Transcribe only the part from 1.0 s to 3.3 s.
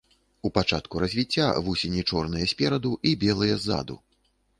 развіцця, вусені чорныя спераду і